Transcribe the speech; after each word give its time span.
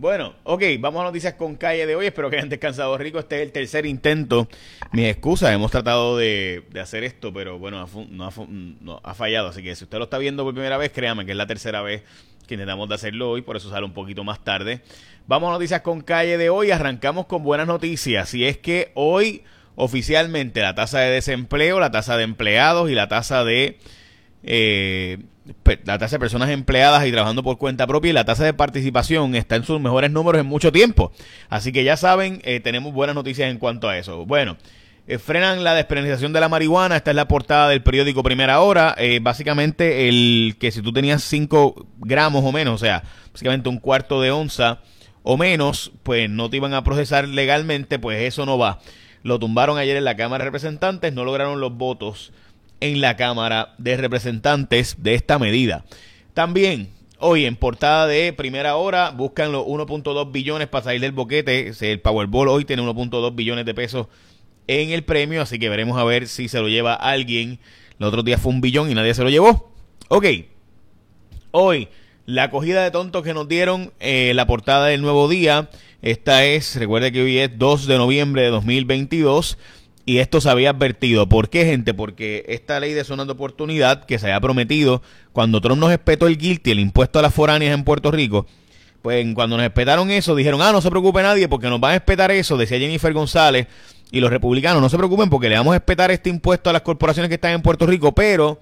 Bueno, 0.00 0.32
ok, 0.44 0.62
vamos 0.78 1.02
a 1.02 1.04
noticias 1.04 1.34
con 1.34 1.56
calle 1.56 1.84
de 1.84 1.94
hoy. 1.94 2.06
Espero 2.06 2.30
que 2.30 2.36
hayan 2.36 2.48
descansado 2.48 2.96
rico. 2.96 3.18
Este 3.18 3.36
es 3.36 3.42
el 3.42 3.52
tercer 3.52 3.84
intento. 3.84 4.48
Mis 4.92 5.04
excusas, 5.04 5.52
hemos 5.52 5.70
tratado 5.70 6.16
de, 6.16 6.64
hacer 6.80 7.04
esto, 7.04 7.34
pero 7.34 7.58
bueno, 7.58 7.86
no 8.08 9.00
ha, 9.04 9.14
fallado. 9.14 9.48
Así 9.48 9.62
que 9.62 9.76
si 9.76 9.84
usted 9.84 9.98
lo 9.98 10.04
está 10.04 10.16
viendo 10.16 10.42
por 10.42 10.54
primera 10.54 10.78
vez, 10.78 10.90
créame 10.90 11.26
que 11.26 11.32
es 11.32 11.36
la 11.36 11.46
tercera 11.46 11.82
vez 11.82 12.02
que 12.48 12.54
intentamos 12.54 12.90
hacerlo 12.90 13.28
hoy, 13.30 13.42
por 13.42 13.58
eso 13.58 13.68
sale 13.68 13.84
un 13.84 13.92
poquito 13.92 14.24
más 14.24 14.42
tarde. 14.42 14.80
Vamos 15.26 15.50
a 15.50 15.52
noticias 15.52 15.82
con 15.82 16.00
calle 16.00 16.38
de 16.38 16.48
hoy. 16.48 16.70
Arrancamos 16.70 17.26
con 17.26 17.42
buenas 17.42 17.66
noticias. 17.66 18.32
Y 18.32 18.46
es 18.46 18.56
que 18.56 18.92
hoy 18.94 19.42
oficialmente 19.74 20.62
la 20.62 20.74
tasa 20.74 21.00
de 21.00 21.10
desempleo, 21.10 21.78
la 21.78 21.90
tasa 21.90 22.16
de 22.16 22.22
empleados 22.22 22.90
y 22.90 22.94
la 22.94 23.08
tasa 23.08 23.44
de 23.44 23.76
eh, 24.44 25.18
la 25.84 25.98
tasa 25.98 26.16
de 26.16 26.20
personas 26.20 26.50
empleadas 26.50 27.06
y 27.06 27.12
trabajando 27.12 27.42
por 27.42 27.58
cuenta 27.58 27.86
propia 27.86 28.10
y 28.10 28.12
la 28.12 28.24
tasa 28.24 28.44
de 28.44 28.54
participación 28.54 29.34
está 29.34 29.56
en 29.56 29.64
sus 29.64 29.80
mejores 29.80 30.10
números 30.10 30.40
en 30.40 30.46
mucho 30.46 30.72
tiempo. 30.72 31.12
Así 31.48 31.72
que 31.72 31.84
ya 31.84 31.96
saben, 31.96 32.40
eh, 32.44 32.60
tenemos 32.60 32.92
buenas 32.92 33.14
noticias 33.14 33.50
en 33.50 33.58
cuanto 33.58 33.88
a 33.88 33.98
eso. 33.98 34.26
Bueno, 34.26 34.56
eh, 35.06 35.18
frenan 35.18 35.64
la 35.64 35.74
despenalización 35.74 36.32
de 36.32 36.40
la 36.40 36.48
marihuana. 36.48 36.96
Esta 36.96 37.10
es 37.10 37.16
la 37.16 37.26
portada 37.26 37.68
del 37.68 37.82
periódico 37.82 38.22
Primera 38.22 38.60
Hora. 38.60 38.94
Eh, 38.96 39.18
básicamente, 39.20 40.08
el 40.08 40.56
que 40.60 40.70
si 40.70 40.82
tú 40.82 40.92
tenías 40.92 41.22
5 41.24 41.86
gramos 41.98 42.44
o 42.44 42.52
menos, 42.52 42.74
o 42.74 42.78
sea, 42.78 43.02
básicamente 43.32 43.68
un 43.68 43.78
cuarto 43.78 44.20
de 44.20 44.30
onza 44.30 44.78
o 45.22 45.36
menos, 45.36 45.92
pues 46.02 46.30
no 46.30 46.48
te 46.48 46.58
iban 46.58 46.74
a 46.74 46.84
procesar 46.84 47.26
legalmente, 47.28 47.98
pues 47.98 48.22
eso 48.22 48.46
no 48.46 48.56
va. 48.56 48.78
Lo 49.22 49.38
tumbaron 49.38 49.78
ayer 49.78 49.96
en 49.96 50.04
la 50.04 50.16
Cámara 50.16 50.44
de 50.44 50.48
Representantes, 50.48 51.12
no 51.12 51.24
lograron 51.24 51.60
los 51.60 51.76
votos 51.76 52.32
en 52.80 53.00
la 53.00 53.16
Cámara 53.16 53.74
de 53.78 53.96
Representantes 53.96 54.96
de 54.98 55.14
esta 55.14 55.38
medida. 55.38 55.84
También, 56.34 56.90
hoy 57.18 57.44
en 57.44 57.56
portada 57.56 58.06
de 58.06 58.32
primera 58.32 58.76
hora, 58.76 59.10
buscan 59.10 59.52
los 59.52 59.64
1.2 59.66 60.32
billones 60.32 60.68
para 60.68 60.84
salir 60.84 61.00
del 61.00 61.12
boquete. 61.12 61.72
El 61.80 62.00
Powerball 62.00 62.48
hoy 62.48 62.64
tiene 62.64 62.82
1.2 62.82 63.34
billones 63.34 63.64
de 63.66 63.74
pesos 63.74 64.06
en 64.66 64.90
el 64.90 65.04
premio, 65.04 65.42
así 65.42 65.58
que 65.58 65.68
veremos 65.68 65.98
a 65.98 66.04
ver 66.04 66.28
si 66.28 66.48
se 66.48 66.60
lo 66.60 66.68
lleva 66.68 66.94
alguien. 66.94 67.58
El 67.98 68.06
otro 68.06 68.22
día 68.22 68.38
fue 68.38 68.52
un 68.52 68.60
billón 68.60 68.90
y 68.90 68.94
nadie 68.94 69.14
se 69.14 69.22
lo 69.22 69.30
llevó. 69.30 69.72
Ok, 70.08 70.26
hoy 71.50 71.88
la 72.26 72.44
acogida 72.44 72.84
de 72.84 72.90
tontos 72.90 73.24
que 73.24 73.34
nos 73.34 73.48
dieron 73.48 73.92
eh, 73.98 74.32
la 74.34 74.46
portada 74.46 74.86
del 74.86 75.02
nuevo 75.02 75.28
día. 75.28 75.68
Esta 76.00 76.44
es, 76.44 76.76
recuerde 76.76 77.12
que 77.12 77.22
hoy 77.22 77.38
es 77.38 77.58
2 77.58 77.86
de 77.86 77.98
noviembre 77.98 78.42
de 78.42 78.50
2022 78.50 79.58
y 80.06 80.18
esto 80.18 80.40
se 80.40 80.50
había 80.50 80.70
advertido. 80.70 81.28
¿Por 81.28 81.50
qué, 81.50 81.64
gente? 81.64 81.94
Porque 81.94 82.44
esta 82.48 82.80
ley 82.80 82.92
de 82.94 83.04
zonas 83.04 83.26
de 83.26 83.32
oportunidad 83.32 84.04
que 84.04 84.18
se 84.18 84.26
había 84.26 84.40
prometido 84.40 85.02
cuando 85.32 85.60
Trump 85.60 85.80
nos 85.80 85.92
espetó 85.92 86.26
el 86.26 86.38
guilty, 86.38 86.70
el 86.70 86.80
impuesto 86.80 87.18
a 87.18 87.22
las 87.22 87.34
foráneas 87.34 87.74
en 87.74 87.84
Puerto 87.84 88.10
Rico, 88.10 88.46
pues 89.02 89.26
cuando 89.34 89.56
nos 89.56 89.64
espetaron 89.64 90.10
eso, 90.10 90.34
dijeron, 90.34 90.60
ah, 90.62 90.72
no 90.72 90.80
se 90.80 90.90
preocupe 90.90 91.22
nadie 91.22 91.48
porque 91.48 91.68
nos 91.68 91.80
van 91.80 91.92
a 91.92 91.96
espetar 91.96 92.30
eso, 92.30 92.56
decía 92.56 92.78
Jennifer 92.78 93.12
González 93.12 93.66
y 94.10 94.20
los 94.20 94.30
republicanos, 94.30 94.82
no 94.82 94.88
se 94.88 94.96
preocupen 94.96 95.30
porque 95.30 95.48
le 95.48 95.56
vamos 95.56 95.72
a 95.72 95.76
espetar 95.76 96.10
este 96.10 96.28
impuesto 96.28 96.68
a 96.68 96.72
las 96.72 96.82
corporaciones 96.82 97.28
que 97.28 97.36
están 97.36 97.52
en 97.52 97.62
Puerto 97.62 97.86
Rico, 97.86 98.12
pero 98.12 98.60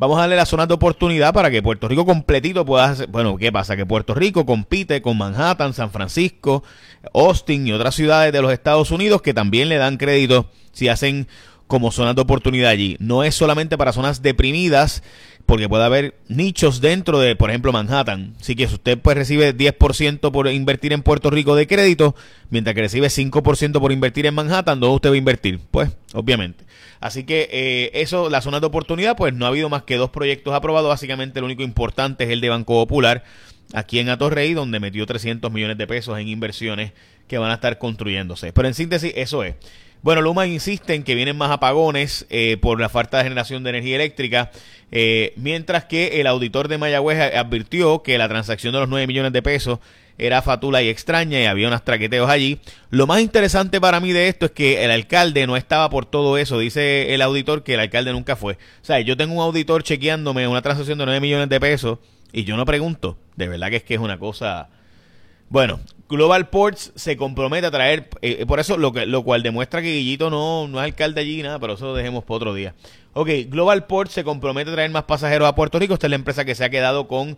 vamos 0.00 0.16
a 0.16 0.22
darle 0.22 0.36
las 0.36 0.48
zonas 0.48 0.66
de 0.66 0.72
oportunidad 0.72 1.34
para 1.34 1.50
que 1.50 1.62
Puerto 1.62 1.86
Rico 1.86 2.06
completito 2.06 2.64
pueda 2.64 2.86
hacer, 2.86 3.06
bueno, 3.08 3.36
¿qué 3.36 3.52
pasa? 3.52 3.76
Que 3.76 3.84
Puerto 3.84 4.14
Rico 4.14 4.46
compite 4.46 5.02
con 5.02 5.18
Manhattan, 5.18 5.74
San 5.74 5.90
Francisco, 5.90 6.64
Austin 7.12 7.66
y 7.66 7.72
otras 7.72 7.96
ciudades 7.96 8.32
de 8.32 8.40
los 8.40 8.50
Estados 8.50 8.90
Unidos 8.92 9.20
que 9.20 9.34
también 9.34 9.68
le 9.68 9.76
dan 9.76 9.98
crédito 9.98 10.46
si 10.72 10.88
hacen 10.88 11.28
como 11.70 11.92
zonas 11.92 12.16
de 12.16 12.22
oportunidad 12.22 12.68
allí. 12.68 12.96
No 12.98 13.22
es 13.22 13.36
solamente 13.36 13.78
para 13.78 13.92
zonas 13.92 14.22
deprimidas, 14.22 15.04
porque 15.46 15.68
puede 15.68 15.84
haber 15.84 16.16
nichos 16.26 16.80
dentro 16.80 17.20
de, 17.20 17.36
por 17.36 17.48
ejemplo, 17.48 17.72
Manhattan. 17.72 18.34
Así 18.40 18.56
que 18.56 18.66
si 18.66 18.74
usted 18.74 18.98
pues 18.98 19.16
recibe 19.16 19.56
10% 19.56 20.32
por 20.32 20.48
invertir 20.48 20.92
en 20.92 21.02
Puerto 21.02 21.30
Rico 21.30 21.54
de 21.54 21.68
crédito, 21.68 22.16
mientras 22.50 22.74
que 22.74 22.82
recibe 22.82 23.06
5% 23.06 23.80
por 23.80 23.92
invertir 23.92 24.26
en 24.26 24.34
Manhattan, 24.34 24.80
¿dónde 24.80 24.96
usted 24.96 25.10
va 25.10 25.14
a 25.14 25.18
invertir? 25.18 25.60
Pues, 25.70 25.90
obviamente. 26.12 26.64
Así 26.98 27.22
que 27.22 27.48
eh, 27.52 27.90
eso, 27.94 28.28
la 28.30 28.42
zona 28.42 28.58
de 28.58 28.66
oportunidad, 28.66 29.16
pues 29.16 29.32
no 29.32 29.46
ha 29.46 29.48
habido 29.48 29.68
más 29.68 29.84
que 29.84 29.96
dos 29.96 30.10
proyectos 30.10 30.52
aprobados. 30.52 30.88
Básicamente 30.88 31.38
el 31.38 31.44
único 31.44 31.62
importante 31.62 32.24
es 32.24 32.30
el 32.30 32.40
de 32.40 32.48
Banco 32.48 32.74
Popular, 32.74 33.22
aquí 33.72 34.00
en 34.00 34.08
Atorrey, 34.08 34.54
donde 34.54 34.80
metió 34.80 35.06
300 35.06 35.52
millones 35.52 35.78
de 35.78 35.86
pesos 35.86 36.18
en 36.18 36.26
inversiones 36.26 36.92
que 37.28 37.38
van 37.38 37.52
a 37.52 37.54
estar 37.54 37.78
construyéndose. 37.78 38.52
Pero 38.52 38.66
en 38.66 38.74
síntesis, 38.74 39.12
eso 39.14 39.44
es. 39.44 39.54
Bueno, 40.02 40.22
Luma 40.22 40.46
insiste 40.46 40.94
en 40.94 41.02
que 41.02 41.14
vienen 41.14 41.36
más 41.36 41.50
apagones 41.50 42.26
eh, 42.30 42.56
por 42.58 42.80
la 42.80 42.88
falta 42.88 43.18
de 43.18 43.24
generación 43.24 43.62
de 43.62 43.70
energía 43.70 43.96
eléctrica, 43.96 44.50
eh, 44.90 45.34
mientras 45.36 45.84
que 45.84 46.22
el 46.22 46.26
auditor 46.26 46.68
de 46.68 46.78
Mayagüez 46.78 47.34
advirtió 47.34 48.02
que 48.02 48.16
la 48.16 48.26
transacción 48.26 48.72
de 48.72 48.80
los 48.80 48.88
9 48.88 49.06
millones 49.06 49.32
de 49.32 49.42
pesos 49.42 49.78
era 50.16 50.40
fatula 50.40 50.82
y 50.82 50.88
extraña 50.88 51.40
y 51.40 51.44
había 51.44 51.68
unos 51.68 51.84
traqueteos 51.84 52.30
allí. 52.30 52.60
Lo 52.88 53.06
más 53.06 53.20
interesante 53.20 53.78
para 53.78 54.00
mí 54.00 54.12
de 54.12 54.28
esto 54.28 54.46
es 54.46 54.52
que 54.52 54.84
el 54.84 54.90
alcalde 54.90 55.46
no 55.46 55.56
estaba 55.56 55.90
por 55.90 56.06
todo 56.06 56.38
eso. 56.38 56.58
Dice 56.58 57.14
el 57.14 57.20
auditor 57.20 57.62
que 57.62 57.74
el 57.74 57.80
alcalde 57.80 58.12
nunca 58.12 58.36
fue. 58.36 58.54
O 58.54 58.84
sea, 58.84 59.00
yo 59.00 59.18
tengo 59.18 59.34
un 59.34 59.40
auditor 59.40 59.82
chequeándome 59.82 60.48
una 60.48 60.62
transacción 60.62 60.98
de 60.98 61.04
9 61.04 61.20
millones 61.20 61.48
de 61.50 61.60
pesos 61.60 61.98
y 62.32 62.44
yo 62.44 62.56
no 62.56 62.64
pregunto. 62.64 63.18
De 63.36 63.48
verdad 63.48 63.68
que 63.68 63.76
es 63.76 63.82
que 63.82 63.94
es 63.94 64.00
una 64.00 64.18
cosa 64.18 64.68
bueno, 65.50 65.80
Global 66.08 66.48
Ports 66.48 66.92
se 66.94 67.16
compromete 67.16 67.66
a 67.66 67.70
traer, 67.70 68.08
eh, 68.22 68.38
eh, 68.40 68.46
por 68.46 68.60
eso 68.60 68.78
lo, 68.78 68.92
que, 68.92 69.04
lo 69.04 69.22
cual 69.22 69.42
demuestra 69.42 69.82
que 69.82 69.92
Guillito 69.92 70.30
no, 70.30 70.68
no 70.68 70.78
es 70.78 70.84
alcalde 70.84 71.20
allí, 71.20 71.42
nada, 71.42 71.58
pero 71.58 71.74
eso 71.74 71.86
lo 71.86 71.94
dejemos 71.94 72.24
para 72.24 72.36
otro 72.36 72.54
día. 72.54 72.74
Ok, 73.12 73.28
Global 73.48 73.86
Ports 73.86 74.12
se 74.12 74.24
compromete 74.24 74.70
a 74.70 74.74
traer 74.74 74.90
más 74.90 75.04
pasajeros 75.04 75.48
a 75.48 75.54
Puerto 75.54 75.78
Rico. 75.78 75.94
Esta 75.94 76.06
es 76.06 76.10
la 76.10 76.16
empresa 76.16 76.44
que 76.44 76.54
se 76.54 76.64
ha 76.64 76.70
quedado 76.70 77.08
con 77.08 77.36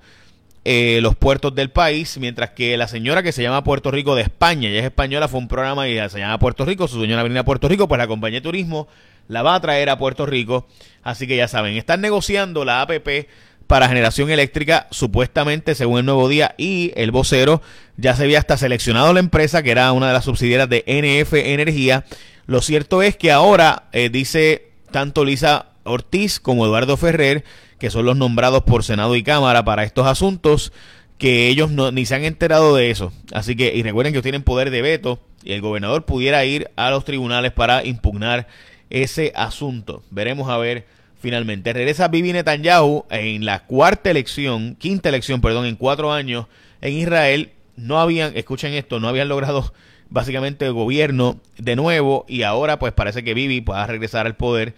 eh, 0.65 1.01
los 1.03 1.17
puertos 1.17 1.55
del 1.55 1.71
país, 1.71 2.19
mientras 2.19 2.51
que 2.51 2.77
la 2.77 2.87
señora 2.87 3.23
que 3.23 3.33
se 3.33 3.43
llama 3.43 3.65
Puerto 3.65 3.91
Rico 3.91 4.15
de 4.15 4.23
España, 4.23 4.69
ella 4.69 4.81
es 4.81 4.85
española, 4.85 5.27
fue 5.27 5.41
un 5.41 5.49
programa 5.49 5.89
y 5.89 5.97
se 6.09 6.19
llama 6.19 6.39
Puerto 6.39 6.65
Rico, 6.65 6.87
su 6.87 7.01
señora 7.01 7.23
venía 7.23 7.41
a 7.41 7.45
Puerto 7.45 7.67
Rico, 7.69 7.89
pues 7.89 7.99
la 7.99 8.07
compañía 8.07 8.41
de 8.41 8.45
turismo 8.45 8.89
la 9.29 9.43
va 9.43 9.55
a 9.55 9.61
traer 9.61 9.91
a 9.91 9.99
Puerto 9.99 10.25
Rico. 10.27 10.67
Así 11.03 11.27
que 11.27 11.37
ya 11.37 11.49
saben, 11.49 11.77
están 11.77 12.01
negociando 12.01 12.65
la 12.65 12.83
APP 12.83 13.27
para 13.73 13.89
generación 13.89 14.29
eléctrica, 14.29 14.87
supuestamente, 14.91 15.75
según 15.75 16.01
el 16.01 16.05
nuevo 16.05 16.29
día 16.29 16.55
y 16.59 16.93
el 16.95 17.11
vocero, 17.11 17.63
ya 17.97 18.15
se 18.15 18.25
había 18.25 18.39
hasta 18.39 18.59
seleccionado 18.59 19.15
la 19.15 19.21
empresa, 19.21 19.63
que 19.63 19.71
era 19.71 19.91
una 19.93 20.09
de 20.09 20.13
las 20.13 20.27
subsidiarias 20.27 20.69
de 20.69 20.85
NF 20.87 21.33
Energía. 21.33 22.05
Lo 22.45 22.61
cierto 22.61 23.01
es 23.01 23.17
que 23.17 23.33
ahora, 23.33 23.85
eh, 23.93 24.11
dice 24.11 24.73
tanto 24.91 25.25
Lisa 25.25 25.69
Ortiz 25.85 26.39
como 26.39 26.67
Eduardo 26.67 26.99
Ferrer, 26.99 27.45
que 27.79 27.89
son 27.89 28.05
los 28.05 28.15
nombrados 28.15 28.63
por 28.65 28.85
Senado 28.85 29.17
y 29.17 29.23
Cámara 29.23 29.65
para 29.65 29.85
estos 29.85 30.07
asuntos, 30.07 30.75
que 31.17 31.49
ellos 31.49 31.71
ni 31.71 32.05
se 32.05 32.15
han 32.15 32.25
enterado 32.25 32.77
de 32.77 32.91
eso. 32.91 33.11
Así 33.33 33.57
que, 33.57 33.75
y 33.75 33.83
recuerden 33.83 34.13
que 34.13 34.21
tienen 34.21 34.43
poder 34.43 34.71
de 34.71 34.83
veto 34.83 35.19
y 35.45 35.53
el 35.53 35.63
gobernador 35.63 36.05
pudiera 36.05 36.45
ir 36.45 36.71
a 36.77 36.91
los 36.91 37.07
tribunales 37.07 37.53
para 37.53 37.87
impugnar 37.87 38.49
ese 38.91 39.33
asunto. 39.35 40.03
Veremos 40.11 40.51
a 40.51 40.59
ver 40.59 40.85
finalmente. 41.23 41.73
Regresa 41.73 42.09
Bibi 42.09 42.33
Netanyahu 42.33 43.07
en 43.09 43.47
la 43.47 43.65
cuarta 43.65 44.11
elección, 44.11 44.75
quinta 44.75 45.09
elección, 45.09 45.41
perdón, 45.41 45.67
en 45.67 45.77
cuatro 45.77 46.13
años 46.13 46.47
en 46.83 46.95
Israel. 46.95 47.53
No 47.77 48.01
habían, 48.01 48.37
escuchen 48.37 48.75
esto, 48.75 49.01
no 49.01 49.09
habían 49.09 49.29
logrado 49.29 49.73
básicamente 50.11 50.67
el 50.67 50.73
gobierno 50.75 51.41
de 51.57 51.77
nuevo 51.77 52.27
y 52.29 52.43
ahora 52.43 52.79
pues 52.79 52.93
parece 52.93 53.25
que 53.25 53.33
Bibi 53.33 53.63
pueda 53.63 53.87
regresar 53.87 54.27
al 54.27 54.37
poder 54.37 54.75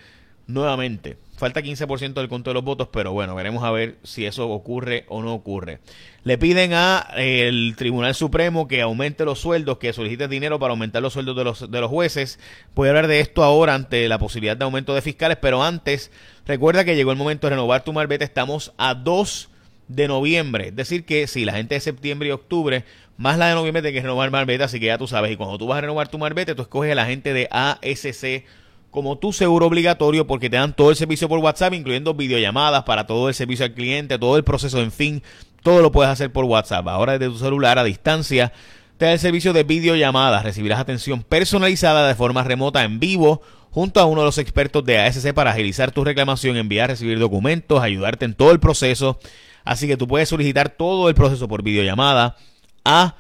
nuevamente. 0.47 1.17
Falta 1.37 1.63
15% 1.63 2.15
del 2.15 2.29
conto 2.29 2.51
de 2.51 2.55
los 2.55 2.63
votos, 2.63 2.89
pero 2.93 3.13
bueno, 3.13 3.35
veremos 3.35 3.65
a 3.65 3.73
ver 3.73 3.97
si 4.05 4.25
eso 4.25 4.49
ocurre 4.49 5.05
o 5.09 5.21
no 5.21 5.35
ocurre. 5.35 5.81
Le 6.23 6.39
piden 6.39 6.75
a 6.75 7.09
eh, 7.17 7.49
el 7.49 7.75
Tribunal 7.77 8.15
Supremo 8.15 8.69
que 8.69 8.81
aumente 8.83 9.25
los 9.25 9.41
sueldos, 9.41 9.79
que 9.79 9.93
solicite 9.93 10.29
dinero 10.29 10.61
para 10.61 10.71
aumentar 10.71 11.03
los 11.03 11.13
sueldos 11.13 11.37
de 11.37 11.43
los, 11.43 11.71
de 11.71 11.81
los 11.81 11.91
jueces. 11.91 12.39
Voy 12.77 12.87
a 12.87 12.91
hablar 12.93 13.09
de 13.09 13.19
esto 13.19 13.43
ahora 13.43 13.75
ante 13.75 14.09
la 14.09 14.19
posibilidad 14.19 14.57
de 14.57 14.65
aumento 14.65 14.95
de 14.95 15.03
fiscales, 15.03 15.37
pero 15.41 15.65
antes, 15.65 16.13
recuerda 16.47 16.85
que 16.85 16.95
llegó 16.95 17.11
el 17.11 17.19
momento 17.19 17.49
de 17.49 17.51
renovar 17.51 17.83
tu 17.83 17.93
marbete. 17.93 18.25
Estamos 18.25 18.73
a 18.79 18.95
2 18.95 19.51
de 19.89 20.07
noviembre. 20.07 20.69
Es 20.69 20.77
decir, 20.77 21.05
que 21.05 21.27
si 21.27 21.45
la 21.45 21.55
gente 21.55 21.75
de 21.75 21.81
septiembre 21.81 22.29
y 22.29 22.33
octubre, 22.33 22.85
más 23.17 23.39
la 23.39 23.49
de 23.49 23.55
noviembre, 23.55 23.83
tiene 23.83 23.95
que 23.95 24.03
renovar 24.03 24.31
marbete, 24.31 24.63
así 24.63 24.79
que 24.79 24.87
ya 24.87 24.99
tú 24.99 25.09
sabes. 25.09 25.33
Y 25.33 25.37
cuando 25.37 25.59
tú 25.59 25.67
vas 25.67 25.79
a 25.79 25.81
renovar 25.81 26.07
tu 26.07 26.19
marbete, 26.19 26.55
tú 26.55 26.63
escoges 26.63 26.93
a 26.93 26.95
la 26.95 27.07
gente 27.07 27.33
de 27.33 27.49
ASC 27.51 28.45
como 28.95 29.19
tu 29.19 29.33
seguro 29.33 29.67
obligatorio 29.67 30.25
porque 30.25 30.49
te 30.49 30.55
dan 30.55 30.73
todo 30.73 30.91
el 30.91 30.95
servicio 30.95 31.29
por 31.29 31.41
WhatsApp, 31.41 31.75
incluyendo 31.75 32.15
videollamadas 32.15 32.85
para 32.85 33.09
todo 33.09 33.29
el 33.29 33.35
servicio 33.35 33.65
al 33.65 33.75
cliente, 33.75 34.21
todo 34.21 34.37
el 34.37 34.45
proceso, 34.45 34.81
en 34.81 34.93
fin, 34.93 35.21
todo 35.65 35.83
lo 35.83 35.91
puedes 35.91 36.13
hacer 36.13 36.33
por 36.33 36.45
WhatsApp. 36.45 36.87
Ahora 36.87 37.19
desde 37.19 37.33
tu 37.33 37.39
celular 37.41 37.77
a 37.77 37.83
distancia 37.83 38.53
te 38.97 39.07
da 39.07 39.13
el 39.15 39.19
servicio 39.19 39.53
de 39.53 39.65
videollamadas, 39.65 40.45
recibirás 40.45 40.79
atención 40.79 41.25
personalizada 41.25 42.07
de 42.07 42.15
forma 42.15 42.45
remota 42.45 42.85
en 42.85 43.01
vivo 43.01 43.43
junto 43.73 43.99
a 43.99 44.05
uno 44.05 44.21
de 44.21 44.27
los 44.27 44.39
expertos 44.39 44.85
de 44.85 45.01
ASC 45.01 45.33
para 45.33 45.51
agilizar 45.51 45.91
tu 45.91 46.05
reclamación, 46.05 46.57
enviar, 46.57 46.89
recibir 46.89 47.19
documentos, 47.19 47.83
ayudarte 47.83 48.27
en 48.27 48.35
todo 48.35 48.53
el 48.53 48.61
proceso. 48.61 49.19
Así 49.65 49.89
que 49.89 49.97
tú 49.97 50.07
puedes 50.07 50.29
solicitar 50.29 50.69
todo 50.69 51.09
el 51.09 51.17
proceso 51.17 51.49
por 51.49 51.65
videollamada 51.65 52.37
a 52.85 53.17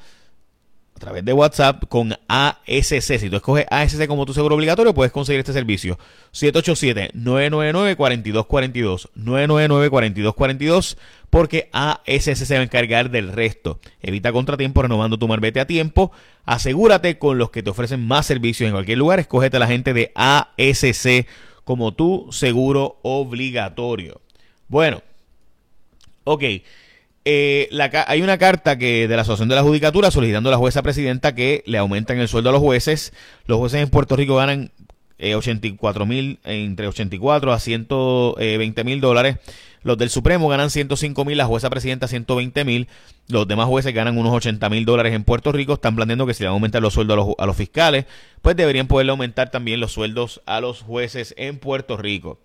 a 0.96 1.00
través 1.00 1.24
de 1.24 1.32
WhatsApp 1.32 1.84
con 1.88 2.16
ASC. 2.28 3.18
Si 3.18 3.30
tú 3.30 3.36
escoges 3.36 3.66
ASC 3.68 4.06
como 4.06 4.26
tu 4.26 4.34
seguro 4.34 4.54
obligatorio, 4.54 4.94
puedes 4.94 5.12
conseguir 5.12 5.40
este 5.40 5.52
servicio. 5.52 5.98
787-999-4242. 6.32 9.08
999-4242 9.16 10.96
porque 11.30 11.68
ASC 11.72 12.36
se 12.36 12.54
va 12.54 12.60
a 12.60 12.64
encargar 12.64 13.10
del 13.10 13.32
resto. 13.32 13.80
Evita 14.02 14.30
contratiempo 14.32 14.82
renovando 14.82 15.18
tu 15.18 15.26
marbete 15.26 15.58
a 15.58 15.66
tiempo. 15.66 16.12
Asegúrate 16.44 17.18
con 17.18 17.38
los 17.38 17.50
que 17.50 17.64
te 17.64 17.70
ofrecen 17.70 18.06
más 18.06 18.26
servicios 18.26 18.68
en 18.68 18.74
cualquier 18.74 18.98
lugar. 18.98 19.18
Escógete 19.18 19.56
a 19.56 19.60
la 19.60 19.66
gente 19.66 19.94
de 19.94 20.12
ASC 20.14 21.26
como 21.64 21.92
tu 21.92 22.28
seguro 22.30 23.00
obligatorio. 23.02 24.20
Bueno, 24.68 25.02
ok. 26.22 26.44
Eh, 27.24 27.70
hay 28.06 28.20
una 28.22 28.36
carta 28.36 28.76
que 28.76 29.08
de 29.08 29.16
la 29.16 29.22
Asociación 29.22 29.48
de 29.48 29.54
la 29.54 29.62
Judicatura 29.62 30.10
solicitando 30.10 30.50
a 30.50 30.52
la 30.52 30.58
jueza 30.58 30.82
presidenta 30.82 31.34
que 31.34 31.62
le 31.66 31.78
aumenten 31.78 32.18
el 32.18 32.28
sueldo 32.28 32.50
a 32.50 32.52
los 32.52 32.60
jueces. 32.60 33.12
Los 33.46 33.58
jueces 33.58 33.80
en 33.80 33.88
Puerto 33.88 34.14
Rico 34.16 34.36
ganan 34.36 34.72
84 35.18 36.04
eh, 36.04 36.06
mil, 36.06 36.38
entre 36.44 36.88
84 36.88 37.52
a 37.52 37.58
120 37.58 38.84
mil 38.84 39.00
dólares. 39.00 39.36
Los 39.82 39.98
del 39.98 40.08
Supremo 40.10 40.48
ganan 40.48 40.70
105 40.70 41.24
mil, 41.24 41.36
la 41.36 41.46
jueza 41.46 41.70
presidenta 41.70 42.08
120 42.08 42.64
mil. 42.64 42.88
Los 43.28 43.46
demás 43.46 43.66
jueces 43.66 43.94
ganan 43.94 44.18
unos 44.18 44.32
80 44.32 44.68
mil 44.70 44.84
dólares 44.84 45.14
en 45.14 45.24
Puerto 45.24 45.52
Rico. 45.52 45.74
Están 45.74 45.94
planteando 45.94 46.26
que 46.26 46.34
si 46.34 46.42
le 46.42 46.48
aumentar 46.48 46.82
los 46.82 46.94
sueldos 46.94 47.14
a 47.14 47.16
los, 47.16 47.34
a 47.38 47.46
los 47.46 47.56
fiscales, 47.56 48.06
pues 48.42 48.56
deberían 48.56 48.86
poderle 48.86 49.10
aumentar 49.12 49.50
también 49.50 49.80
los 49.80 49.92
sueldos 49.92 50.42
a 50.46 50.60
los 50.60 50.80
jueces 50.82 51.34
en 51.36 51.58
Puerto 51.58 51.96
Rico. 51.96 52.38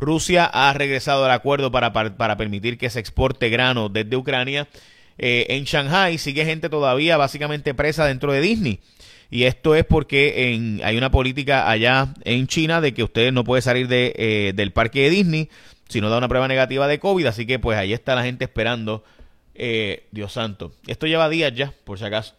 Rusia 0.00 0.46
ha 0.46 0.72
regresado 0.72 1.24
al 1.24 1.30
acuerdo 1.30 1.70
para, 1.70 1.92
para, 1.92 2.36
permitir 2.36 2.78
que 2.78 2.90
se 2.90 2.98
exporte 2.98 3.50
grano 3.50 3.88
desde 3.88 4.16
Ucrania. 4.16 4.66
Eh, 5.18 5.46
en 5.50 5.64
Shanghai 5.64 6.16
sigue 6.16 6.46
gente 6.46 6.70
todavía 6.70 7.18
básicamente 7.18 7.74
presa 7.74 8.06
dentro 8.06 8.32
de 8.32 8.40
Disney. 8.40 8.80
Y 9.30 9.44
esto 9.44 9.74
es 9.76 9.84
porque 9.84 10.54
en, 10.54 10.80
hay 10.82 10.96
una 10.96 11.10
política 11.10 11.70
allá 11.70 12.14
en 12.24 12.46
China 12.46 12.80
de 12.80 12.94
que 12.94 13.04
usted 13.04 13.30
no 13.30 13.44
puede 13.44 13.62
salir 13.62 13.86
de, 13.86 14.14
eh, 14.16 14.52
del 14.56 14.72
parque 14.72 15.02
de 15.02 15.10
Disney 15.10 15.50
si 15.88 16.00
no 16.00 16.08
da 16.08 16.18
una 16.18 16.28
prueba 16.28 16.48
negativa 16.48 16.88
de 16.88 16.98
COVID. 16.98 17.26
Así 17.26 17.46
que 17.46 17.58
pues 17.58 17.78
ahí 17.78 17.92
está 17.92 18.14
la 18.14 18.24
gente 18.24 18.44
esperando. 18.44 19.04
Eh, 19.54 20.06
Dios 20.10 20.32
santo. 20.32 20.72
Esto 20.86 21.06
lleva 21.06 21.28
días 21.28 21.52
ya, 21.54 21.74
por 21.84 21.98
si 21.98 22.04
acaso. 22.06 22.34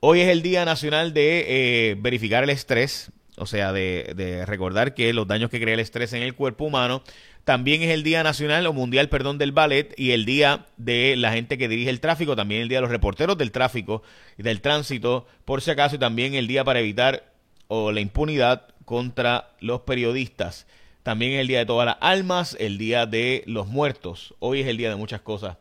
Hoy 0.00 0.20
es 0.20 0.28
el 0.28 0.42
Día 0.42 0.64
Nacional 0.64 1.14
de 1.14 1.96
verificar 2.00 2.42
el 2.42 2.50
estrés 2.50 3.12
o 3.40 3.46
sea, 3.46 3.72
de, 3.72 4.44
recordar 4.46 4.92
que 4.92 5.14
los 5.14 5.26
daños 5.26 5.48
que 5.48 5.60
crea 5.60 5.72
el 5.72 5.80
estrés 5.80 6.12
en 6.12 6.22
el 6.22 6.34
cuerpo 6.34 6.66
humano. 6.66 7.02
También 7.44 7.82
es 7.82 7.88
el 7.88 8.02
Día 8.02 8.22
Nacional 8.22 8.66
o 8.66 8.74
Mundial, 8.74 9.08
perdón, 9.08 9.38
del 9.38 9.50
Ballet 9.50 9.94
y 9.96 10.10
el 10.10 10.26
Día 10.26 10.66
de 10.76 11.16
la 11.16 11.32
gente 11.32 11.56
que 11.56 11.66
dirige 11.66 11.88
el 11.88 12.00
tráfico, 12.00 12.36
también 12.36 12.60
el 12.60 12.68
Día 12.68 12.78
de 12.78 12.82
los 12.82 12.90
reporteros 12.90 13.38
del 13.38 13.50
tráfico 13.50 14.02
y 14.36 14.42
del 14.42 14.60
tránsito, 14.60 15.26
por 15.46 15.62
si 15.62 15.70
acaso, 15.70 15.96
y 15.96 15.98
también 15.98 16.34
el 16.34 16.46
Día 16.46 16.64
para 16.64 16.80
evitar 16.80 17.32
o 17.68 17.92
la 17.92 18.00
impunidad 18.00 18.66
contra 18.84 19.52
los 19.60 19.80
periodistas. 19.80 20.66
También 21.02 21.32
es 21.32 21.40
el 21.40 21.46
Día 21.46 21.60
de 21.60 21.66
todas 21.66 21.86
las 21.86 21.96
almas, 22.00 22.58
el 22.60 22.76
Día 22.76 23.06
de 23.06 23.42
los 23.46 23.66
muertos. 23.68 24.34
Hoy 24.38 24.60
es 24.60 24.66
el 24.66 24.76
Día 24.76 24.90
de 24.90 24.96
muchas 24.96 25.22
cosas 25.22 25.56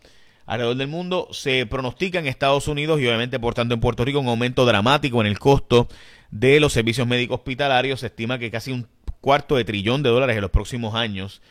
alrededor 0.49 0.77
del 0.77 0.87
mundo. 0.87 1.27
Se 1.31 1.65
pronostica 1.67 2.19
en 2.19 2.25
Estados 2.25 2.67
Unidos 2.67 2.99
y 2.99 3.07
obviamente 3.07 3.39
por 3.39 3.53
tanto 3.53 3.75
en 3.75 3.79
Puerto 3.79 4.03
Rico 4.03 4.19
un 4.19 4.27
aumento 4.27 4.65
dramático 4.65 5.21
en 5.21 5.27
el 5.27 5.37
costo 5.37 5.87
de 6.31 6.59
los 6.59 6.73
servicios 6.73 7.07
médicos 7.07 7.37
hospitalarios. 7.37 7.99
Se 7.99 8.07
estima 8.07 8.39
que 8.39 8.49
casi 8.49 8.71
un 8.71 8.87
cuarto 9.21 9.55
de 9.55 9.63
trillón 9.63 10.01
de 10.01 10.09
dólares 10.09 10.35
en 10.35 10.41
los 10.41 10.51
próximos 10.51 10.95
años, 10.95 11.41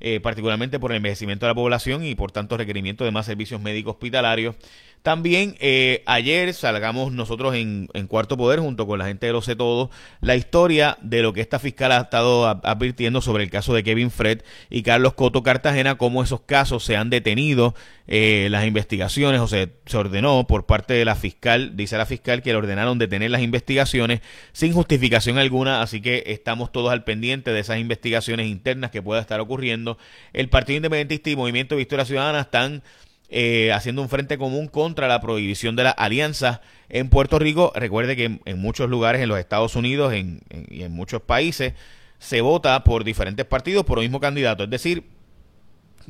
eh, 0.00 0.20
particularmente 0.20 0.78
por 0.78 0.92
el 0.92 0.98
envejecimiento 0.98 1.46
de 1.46 1.50
la 1.50 1.54
población 1.54 2.04
y 2.04 2.14
por 2.14 2.32
tanto 2.32 2.56
requerimiento 2.56 3.04
de 3.04 3.10
más 3.10 3.26
servicios 3.26 3.60
médicos 3.60 3.94
hospitalarios. 3.94 4.56
También 5.02 5.54
eh, 5.60 6.02
ayer 6.06 6.52
salgamos 6.52 7.12
nosotros 7.12 7.54
en, 7.54 7.88
Cuarto 8.08 8.36
Poder 8.36 8.60
junto 8.60 8.86
con 8.86 8.98
la 8.98 9.06
gente 9.06 9.26
de 9.26 9.32
Lo 9.32 9.42
Sé 9.42 9.54
Todo 9.56 9.90
la 10.20 10.36
historia 10.36 10.98
de 11.00 11.22
lo 11.22 11.32
que 11.32 11.40
esta 11.40 11.58
fiscal 11.58 11.92
ha 11.92 12.00
estado 12.00 12.46
advirtiendo 12.46 13.20
sobre 13.20 13.44
el 13.44 13.50
caso 13.50 13.72
de 13.72 13.82
Kevin 13.82 14.10
Fred 14.10 14.42
y 14.68 14.82
Carlos 14.82 15.14
Coto 15.14 15.42
Cartagena, 15.42 15.96
cómo 15.96 16.22
esos 16.22 16.40
casos 16.40 16.84
se 16.84 16.96
han 16.96 17.08
detenido, 17.08 17.74
eh, 18.06 18.48
las 18.50 18.66
investigaciones, 18.66 19.40
o 19.40 19.46
se, 19.46 19.70
se 19.86 19.96
ordenó 19.96 20.46
por 20.46 20.66
parte 20.66 20.94
de 20.94 21.04
la 21.04 21.14
fiscal, 21.14 21.76
dice 21.76 21.96
la 21.96 22.06
fiscal 22.06 22.42
que 22.42 22.50
le 22.50 22.56
ordenaron 22.56 22.98
detener 22.98 23.30
las 23.30 23.40
investigaciones 23.40 24.20
sin 24.52 24.72
justificación 24.74 25.38
alguna, 25.38 25.80
así 25.80 26.02
que 26.02 26.24
estamos 26.26 26.72
todos 26.72 26.90
al 26.90 27.04
pendiente 27.04 27.52
de 27.52 27.60
esas 27.60 27.78
investigaciones 27.78 28.46
internas 28.46 28.90
que 28.90 29.00
pueda 29.00 29.22
estar 29.22 29.40
ocurriendo. 29.40 29.87
El 30.32 30.48
Partido 30.48 30.76
Independentista 30.76 31.30
y 31.30 31.36
Movimiento 31.36 31.76
Victoria 31.76 32.04
Ciudadana 32.04 32.40
están 32.40 32.82
eh, 33.30 33.72
haciendo 33.72 34.02
un 34.02 34.08
frente 34.08 34.36
común 34.36 34.68
contra 34.68 35.08
la 35.08 35.20
prohibición 35.20 35.76
de 35.76 35.84
las 35.84 35.94
alianzas 35.96 36.60
en 36.88 37.08
Puerto 37.08 37.38
Rico. 37.38 37.72
Recuerde 37.74 38.16
que 38.16 38.40
en, 38.44 38.58
muchos 38.58 38.90
lugares 38.90 39.22
en 39.22 39.28
los 39.28 39.38
Estados 39.38 39.76
Unidos 39.76 40.12
y 40.14 40.82
en 40.82 40.92
muchos 40.92 41.22
países 41.22 41.74
se 42.18 42.40
vota 42.40 42.82
por 42.84 43.04
diferentes 43.04 43.46
partidos 43.46 43.84
por 43.84 43.98
un 43.98 44.04
mismo 44.04 44.20
candidato. 44.20 44.64
Es 44.64 44.70
decir, 44.70 45.04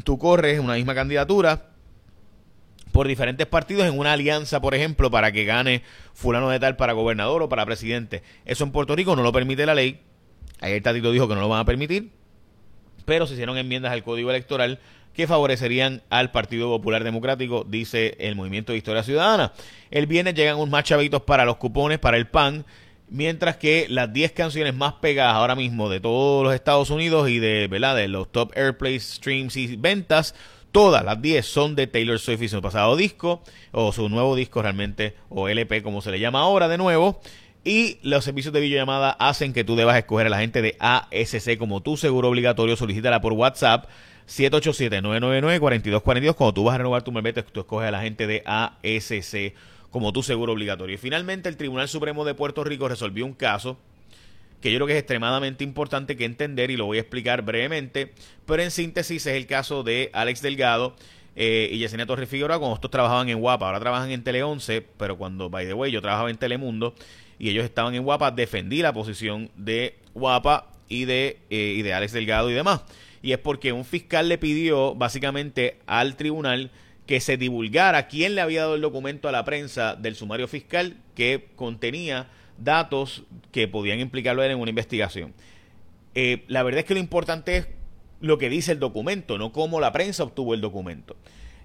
tú 0.05 0.19
corres 0.19 0.59
una 0.59 0.75
misma 0.75 0.95
candidatura 0.95 1.67
por 2.93 3.07
diferentes 3.07 3.47
partidos 3.47 3.87
en 3.87 3.99
una 3.99 4.13
alianza, 4.13 4.61
por 4.61 4.75
ejemplo, 4.75 5.11
para 5.11 5.33
que 5.33 5.45
gane 5.45 5.83
fulano 6.15 6.49
de 6.49 6.59
tal 6.59 6.77
para 6.77 6.95
gobernador 6.95 7.43
o 7.43 7.49
para 7.49 7.67
presidente. 7.67 8.23
Eso 8.45 8.65
en 8.65 8.73
Puerto 8.73 8.97
Rico 8.97 9.15
no 9.15 9.23
lo 9.23 9.33
permite 9.33 9.67
la 9.67 9.75
ley. 9.75 10.01
Ayer 10.61 10.83
Tatito 10.83 11.13
dijo 11.13 11.29
que 11.29 11.35
no 11.35 11.41
lo 11.41 11.49
van 11.49 11.61
a 11.61 11.65
permitir, 11.65 12.11
pero 13.09 13.27
se 13.27 13.33
hicieron 13.33 13.57
enmiendas 13.57 13.91
al 13.91 14.05
código 14.05 14.29
electoral 14.29 14.81
que 15.15 15.27
favorecerían 15.27 16.03
al 16.11 16.31
Partido 16.31 16.69
Popular 16.69 17.05
Democrático, 17.05 17.65
dice 17.67 18.15
el 18.21 18.37
Movimiento 18.37 18.73
de 18.73 18.79
Historia 18.79 19.03
Ciudadana. 19.03 19.55
El 19.91 20.07
viernes 20.07 20.35
llegan 20.35 20.57
unos 20.57 20.69
más 20.69 20.85
chavitos 20.85 21.23
para 21.23 21.47
los 21.47 21.57
cupones, 21.57 21.99
para 21.99 22.19
el 22.19 22.27
PAN, 22.27 22.67
mientras 23.09 23.57
que 23.57 23.87
las 23.89 24.13
10 24.13 24.33
canciones 24.33 24.75
más 24.75 24.93
pegadas 24.93 25.37
ahora 25.37 25.55
mismo 25.55 25.89
de 25.89 26.01
todos 26.01 26.45
los 26.45 26.55
Estados 26.55 26.91
Unidos 26.91 27.31
y 27.31 27.39
de, 27.39 27.67
¿verdad? 27.67 27.97
de 27.97 28.09
los 28.09 28.31
top 28.31 28.53
airplay 28.55 29.01
streams 29.01 29.57
y 29.57 29.77
ventas, 29.77 30.35
todas 30.71 31.03
las 31.03 31.23
10 31.23 31.47
son 31.47 31.77
de 31.77 31.87
Taylor 31.87 32.19
Swift 32.19 32.43
y 32.43 32.49
su 32.51 32.61
pasado 32.61 32.95
disco, 32.95 33.43
o 33.73 33.91
su 33.91 34.11
nuevo 34.11 34.37
disco 34.37 34.61
realmente, 34.61 35.17
o 35.31 35.49
LP 35.49 35.83
como 35.83 36.03
se 36.03 36.11
le 36.11 36.21
llama 36.21 36.41
ahora 36.41 36.69
de 36.69 36.77
nuevo. 36.77 37.23
Y 37.65 37.99
los 38.03 38.25
servicios 38.25 38.55
de 38.55 38.61
videollamada 38.61 39.11
hacen 39.11 39.53
que 39.53 39.65
tú 39.65 39.77
debas 39.77 39.97
escoger 39.97 40.29
a 40.29 40.31
la 40.31 40.39
gente 40.39 40.63
de 40.63 40.77
ASC 40.79 41.59
como 41.59 41.83
tu 41.83 41.97
seguro 41.97 42.29
obligatorio. 42.29 42.77
Solicítala 42.77 43.21
por 43.21 43.33
WhatsApp 43.33 43.87
787-999-4242. 44.29 46.35
Cuando 46.35 46.55
tú 46.55 46.65
vas 46.65 46.77
a 46.77 46.79
renovar 46.79 47.03
tu 47.03 47.13
membete, 47.13 47.43
tú 47.43 47.61
escoges 47.61 47.89
a 47.89 47.91
la 47.91 48.03
gente 48.03 48.27
de 48.27 48.43
ASC 48.47 49.55
como 49.91 50.13
tu 50.13 50.23
seguro 50.23 50.53
obligatorio. 50.53 50.95
Y 50.95 50.99
finalmente 50.99 51.49
el 51.49 51.57
Tribunal 51.57 51.89
Supremo 51.89 52.25
de 52.25 52.35
Puerto 52.35 52.65
Rico 52.65 52.89
resolvió 52.89 53.27
un 53.27 53.35
caso 53.35 53.79
que 54.61 54.73
yo 54.73 54.79
creo 54.79 54.87
que 54.87 54.93
es 54.95 54.99
extremadamente 54.99 55.65
importante 55.65 56.17
que 56.17 56.25
entender 56.25 56.71
y 56.71 56.77
lo 56.77 56.87
voy 56.87 56.99
a 56.99 57.01
explicar 57.01 57.43
brevemente, 57.43 58.13
pero 58.45 58.63
en 58.63 58.71
síntesis 58.71 59.27
es 59.27 59.37
el 59.37 59.47
caso 59.47 59.85
de 59.85 60.11
Alex 60.13 60.43
Delgado 60.43 60.97
eh, 61.37 61.69
y 61.73 61.79
Yesenia 61.79 62.07
Torres 62.07 62.29
Figueroa, 62.29 62.59
cuando 62.59 62.75
estos 62.75 62.91
trabajaban 62.91 63.29
en 63.29 63.41
Guapa, 63.41 63.67
ahora 63.67 63.81
trabajan 63.81 64.11
en 64.11 64.23
Tele 64.25 64.43
11, 64.43 64.83
pero 64.97 65.17
cuando, 65.17 65.51
by 65.51 65.67
the 65.67 65.75
way, 65.75 65.93
yo 65.93 66.01
trabajaba 66.01 66.31
en 66.31 66.37
Telemundo 66.37 66.95
y 67.39 67.51
ellos 67.51 67.65
estaban 67.65 67.95
en 67.95 68.03
Guapa, 68.03 68.31
defendí 68.31 68.83
la 68.83 68.93
posición 68.93 69.51
de 69.57 69.97
Guapa 70.15 70.73
y 70.89 71.05
de, 71.05 71.39
eh, 71.51 71.93
Alex 71.93 72.13
Delgado 72.13 72.51
y 72.51 72.55
demás 72.55 72.83
y 73.23 73.33
es 73.33 73.39
porque 73.39 73.73
un 73.73 73.85
fiscal 73.85 74.29
le 74.29 74.39
pidió 74.39 74.95
básicamente 74.95 75.79
al 75.87 76.17
tribunal 76.17 76.71
que 77.07 77.21
se 77.21 77.37
divulgara 77.37 78.07
quién 78.07 78.35
le 78.35 78.41
había 78.41 78.63
dado 78.63 78.75
el 78.75 78.81
documento 78.81 79.29
a 79.29 79.33
la 79.33 79.45
prensa 79.45 79.97
del 79.97 80.15
sumario 80.15 80.47
fiscal 80.47 80.97
que 81.15 81.49
contenía 81.57 82.29
datos 82.59 83.23
que 83.51 83.67
podían 83.67 84.01
implicarlo 84.01 84.45
en 84.45 84.59
una 84.59 84.71
investigación. 84.71 85.33
Eh, 86.15 86.45
la 86.49 86.63
verdad 86.63 86.81
es 86.81 86.85
que 86.85 86.95
lo 86.95 87.01
importante 87.01 87.57
es 87.57 87.67
lo 88.21 88.39
que 88.39 88.49
dice 88.49 88.73
el 88.73 88.79
documento, 88.79 89.39
no 89.39 89.53
cómo 89.53 89.81
la 89.81 89.93
prensa 89.93 90.25
obtuvo 90.25 90.55
el 90.55 90.61
documento. 90.61 91.17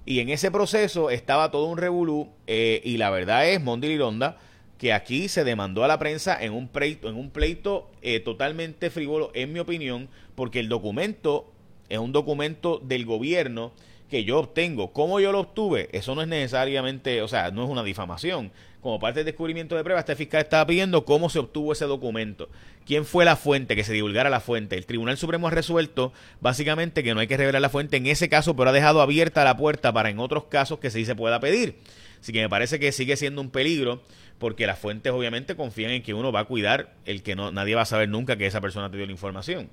Y 0.06 0.20
en 0.20 0.30
ese 0.30 0.52
proceso 0.52 1.10
estaba 1.10 1.52
todo 1.52 1.66
un 1.66 1.78
revolú 1.78 2.30
eh, 2.48 2.82
y 2.84 2.98
la 2.98 3.10
verdad 3.10 3.48
es, 3.50 3.62
Mondi 3.62 3.88
Lironda, 3.88 4.38
que 4.78 4.92
aquí 4.92 5.30
se 5.30 5.44
demandó 5.44 5.84
a 5.84 5.88
la 5.88 5.98
prensa 5.98 6.38
en 6.42 6.52
un 6.52 6.68
pleito, 6.68 7.08
en 7.08 7.16
un 7.16 7.30
pleito 7.30 7.90
eh, 8.02 8.20
totalmente 8.20 8.90
frívolo, 8.90 9.32
en 9.34 9.54
mi 9.54 9.60
opinión, 9.60 10.10
porque 10.36 10.60
el 10.60 10.68
documento 10.68 11.52
es 11.90 12.00
un 12.00 12.12
documento 12.12 12.80
del 12.84 13.06
gobierno 13.06 13.72
que 14.14 14.24
yo 14.24 14.38
obtengo. 14.38 14.94
¿Cómo 14.94 15.20
yo 15.20 15.32
lo 15.32 15.40
obtuve? 15.40 15.90
Eso 15.92 16.14
no 16.14 16.22
es 16.22 16.28
necesariamente, 16.28 17.24
o 17.24 17.28
sea, 17.28 17.50
no 17.50 17.64
es 17.64 17.70
una 17.70 17.82
difamación. 17.82 18.52
Como 18.80 19.00
parte 19.00 19.22
del 19.22 19.26
descubrimiento 19.26 19.76
de 19.76 19.84
pruebas, 19.84 20.04
este 20.04 20.16
fiscal 20.16 20.42
estaba 20.42 20.68
pidiendo 20.68 21.04
cómo 21.04 21.32
se 21.32 21.40
obtuvo 21.40 21.74
ese 21.74 21.86
documento. 21.86 22.48
¿Quién 22.86 23.06
fue 23.06 23.26
la 23.26 23.36
fuente? 23.36 23.76
Que 23.76 23.84
se 23.84 23.92
divulgara 23.92 24.30
la 24.30 24.40
fuente. 24.40 24.78
El 24.78 24.86
Tribunal 24.86 25.18
Supremo 25.18 25.48
ha 25.48 25.52
resuelto 25.52 26.14
básicamente 26.42 27.02
que 27.02 27.16
no 27.16 27.22
hay 27.22 27.28
que 27.28 27.38
revelar 27.38 27.60
la 27.60 27.70
fuente 27.70 27.98
en 27.98 28.06
ese 28.06 28.30
caso, 28.30 28.56
pero 28.56 28.70
ha 28.70 28.74
dejado 28.74 29.02
abierta 29.02 29.44
la 29.44 29.58
puerta 29.58 29.92
para 29.92 30.12
en 30.12 30.20
otros 30.20 30.44
casos 30.44 30.78
que 30.78 30.92
sí 30.92 31.06
se 31.06 31.16
pueda 31.16 31.40
pedir. 31.40 31.80
Así 32.22 32.32
que 32.32 32.42
me 32.42 32.50
parece 32.50 32.80
que 32.80 32.92
sigue 32.92 33.18
siendo 33.18 33.42
un 33.42 33.50
peligro 33.50 34.04
porque 34.38 34.68
las 34.68 34.78
fuentes 34.78 35.12
obviamente 35.12 35.56
confían 35.56 35.90
en 35.90 36.04
que 36.04 36.14
uno 36.14 36.32
va 36.32 36.42
a 36.42 36.46
cuidar 36.46 36.94
el 37.06 37.24
que 37.24 37.36
no 37.36 37.52
nadie 37.52 37.74
va 37.74 37.82
a 37.82 37.86
saber 37.86 38.10
nunca 38.10 38.38
que 38.38 38.46
esa 38.46 38.62
persona 38.62 38.92
te 38.92 38.98
dio 38.98 39.08
la 39.08 39.12
información. 39.12 39.70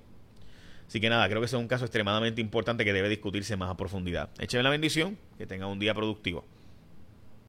Así 0.91 1.01
que 1.01 1.09
nada, 1.09 1.29
creo 1.29 1.41
que 1.41 1.47
es 1.47 1.53
un 1.53 1.69
caso 1.69 1.85
extremadamente 1.85 2.41
importante 2.41 2.85
que 2.85 2.93
debe 2.93 3.09
discutirse 3.09 3.57
más 3.57 3.71
a 3.71 3.77
profundidad. 3.77 4.29
Écheme 4.41 4.65
la 4.65 4.71
bendición, 4.71 5.17
que 5.39 5.47
tenga 5.47 5.69
un 5.69 5.79
día 5.79 5.95
productivo. 5.95 6.45